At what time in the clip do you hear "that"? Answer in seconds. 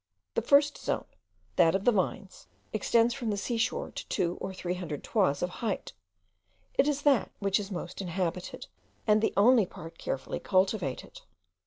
1.57-1.75, 7.03-7.29